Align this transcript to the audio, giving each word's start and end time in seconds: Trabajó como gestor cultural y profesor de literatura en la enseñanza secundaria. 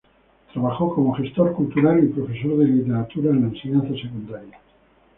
Trabajó 0.51 0.95
como 0.95 1.13
gestor 1.13 1.53
cultural 1.53 2.03
y 2.03 2.07
profesor 2.07 2.57
de 2.57 2.65
literatura 2.65 3.29
en 3.29 3.41
la 3.41 3.47
enseñanza 3.49 3.89
secundaria. 3.93 4.57